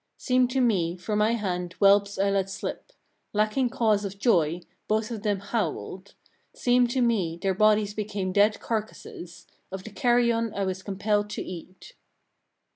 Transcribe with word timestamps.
41. 0.17 0.17
"Seemed 0.17 0.49
to 0.49 0.61
me 0.61 0.97
from 0.97 1.19
my 1.19 1.33
hand 1.33 1.73
whelps 1.73 2.17
I 2.17 2.31
let 2.31 2.49
slip; 2.49 2.91
lacking 3.33 3.69
cause 3.69 4.03
of 4.03 4.17
joy, 4.17 4.61
both 4.87 5.11
of 5.11 5.21
them 5.21 5.37
howled: 5.39 6.15
seemed 6.55 6.89
to 6.89 7.01
me 7.01 7.37
their 7.39 7.53
bodies 7.53 7.93
became 7.93 8.31
dead 8.33 8.59
carcases: 8.59 9.45
of 9.71 9.83
the 9.83 9.91
carrion 9.91 10.55
I 10.55 10.63
was 10.65 10.81
compelled 10.81 11.29
to 11.29 11.43
eat." 11.43 11.93